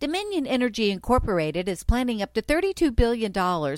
[0.00, 3.32] Dominion Energy Incorporated is planning up to $32 billion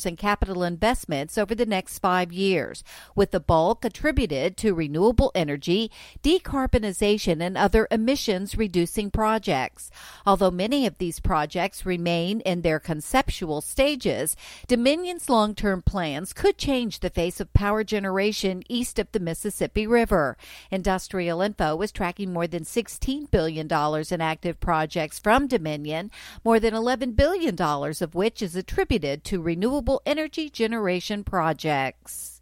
[0.05, 2.85] in capital investments over the next five years,
[3.17, 5.91] with the bulk attributed to renewable energy,
[6.23, 9.91] decarbonization, and other emissions reducing projects.
[10.27, 14.37] Although many of these projects remain in their conceptual stages,
[14.69, 19.87] Dominion's long term plans could change the face of power generation east of the Mississippi
[19.87, 20.37] River.
[20.71, 23.67] Industrial Info is tracking more than $16 billion
[24.11, 26.10] in active projects from Dominion
[26.45, 32.40] more than $11 billion of which is attributed to renewable energy generation projects.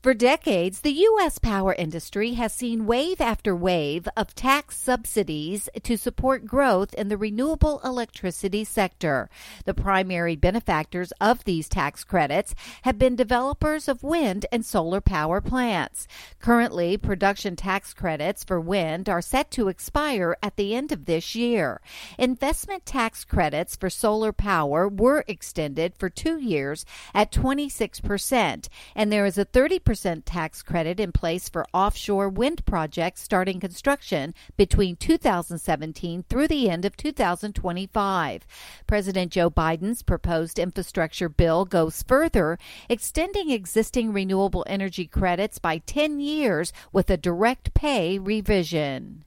[0.00, 1.40] For decades, the U.S.
[1.40, 7.16] power industry has seen wave after wave of tax subsidies to support growth in the
[7.16, 9.28] renewable electricity sector.
[9.64, 15.40] The primary benefactors of these tax credits have been developers of wind and solar power
[15.40, 16.06] plants.
[16.38, 21.34] Currently, production tax credits for wind are set to expire at the end of this
[21.34, 21.80] year.
[22.16, 29.26] Investment tax credits for solar power were extended for two years at 26%, and there
[29.26, 34.94] is a 30 percent tax credit in place for offshore wind projects starting construction between
[34.94, 38.46] 2017 through the end of 2025.
[38.86, 42.58] President Joe Biden's proposed infrastructure bill goes further,
[42.90, 49.24] extending existing renewable energy credits by 10 years with a direct pay revision.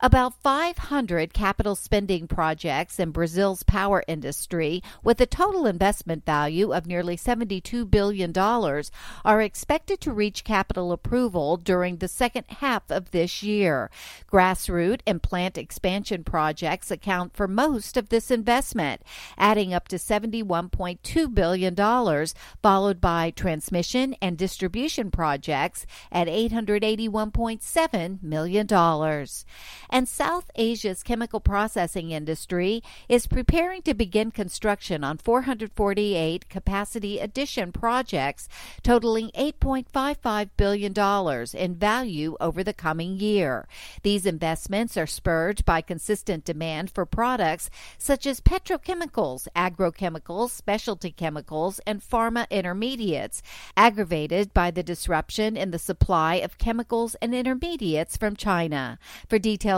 [0.00, 6.86] About 500 capital spending projects in Brazil's power industry, with a total investment value of
[6.86, 8.32] nearly $72 billion,
[9.24, 13.90] are expected to reach capital approval during the second half of this year.
[14.30, 19.02] Grassroot and plant expansion projects account for most of this investment,
[19.36, 22.26] adding up to $71.2 billion,
[22.62, 28.68] followed by transmission and distribution projects at $881.7 million
[29.90, 37.72] and South Asia's chemical processing industry is preparing to begin construction on 448 capacity addition
[37.72, 38.48] projects
[38.82, 40.94] totaling $8.55 billion
[41.54, 43.66] in value over the coming year.
[44.02, 51.80] These investments are spurred by consistent demand for products such as petrochemicals, agrochemicals, specialty chemicals,
[51.86, 53.42] and pharma intermediates,
[53.76, 58.98] aggravated by the disruption in the supply of chemicals and intermediates from China.
[59.28, 59.77] For details